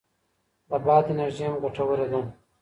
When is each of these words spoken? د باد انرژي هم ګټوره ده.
د 0.69 0.71
باد 0.85 1.05
انرژي 1.11 1.43
هم 1.47 1.55
ګټوره 1.63 2.05
ده. 2.11 2.19